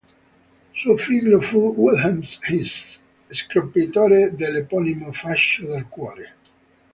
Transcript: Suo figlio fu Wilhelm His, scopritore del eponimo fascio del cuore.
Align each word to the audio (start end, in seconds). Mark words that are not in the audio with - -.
Suo 0.81 0.97
figlio 0.97 1.39
fu 1.39 1.75
Wilhelm 1.77 2.23
His, 2.47 3.03
scopritore 3.27 4.33
del 4.35 4.55
eponimo 4.55 5.11
fascio 5.13 5.67
del 5.67 5.85
cuore. 5.89 6.35